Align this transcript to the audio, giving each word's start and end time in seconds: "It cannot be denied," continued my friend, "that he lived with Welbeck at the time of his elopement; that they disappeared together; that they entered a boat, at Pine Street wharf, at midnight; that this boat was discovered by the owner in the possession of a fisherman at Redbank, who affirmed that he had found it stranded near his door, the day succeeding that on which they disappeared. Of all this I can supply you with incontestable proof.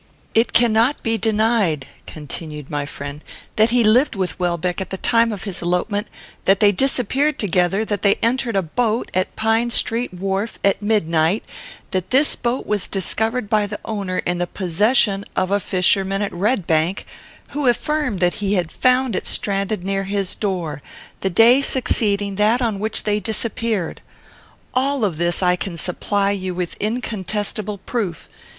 "It 0.33 0.51
cannot 0.51 1.03
be 1.03 1.19
denied," 1.19 1.85
continued 2.07 2.71
my 2.71 2.87
friend, 2.87 3.23
"that 3.55 3.69
he 3.69 3.83
lived 3.83 4.15
with 4.15 4.39
Welbeck 4.39 4.81
at 4.81 4.89
the 4.89 4.97
time 4.97 5.31
of 5.31 5.43
his 5.43 5.61
elopement; 5.61 6.07
that 6.45 6.59
they 6.59 6.71
disappeared 6.71 7.37
together; 7.37 7.85
that 7.85 8.01
they 8.01 8.15
entered 8.15 8.55
a 8.55 8.63
boat, 8.63 9.11
at 9.13 9.35
Pine 9.35 9.69
Street 9.69 10.11
wharf, 10.11 10.57
at 10.63 10.81
midnight; 10.81 11.43
that 11.91 12.09
this 12.09 12.35
boat 12.35 12.65
was 12.65 12.87
discovered 12.87 13.47
by 13.47 13.67
the 13.67 13.79
owner 13.85 14.17
in 14.25 14.39
the 14.39 14.47
possession 14.47 15.23
of 15.35 15.51
a 15.51 15.59
fisherman 15.59 16.23
at 16.23 16.33
Redbank, 16.33 17.05
who 17.49 17.67
affirmed 17.67 18.19
that 18.21 18.33
he 18.41 18.55
had 18.55 18.71
found 18.71 19.15
it 19.15 19.27
stranded 19.27 19.83
near 19.83 20.05
his 20.05 20.33
door, 20.33 20.81
the 21.19 21.29
day 21.29 21.61
succeeding 21.61 22.37
that 22.37 22.59
on 22.59 22.79
which 22.79 23.03
they 23.03 23.19
disappeared. 23.19 24.01
Of 24.01 24.55
all 24.73 25.01
this 25.11 25.43
I 25.43 25.55
can 25.55 25.77
supply 25.77 26.31
you 26.31 26.55
with 26.55 26.75
incontestable 26.79 27.77
proof. 27.77 28.27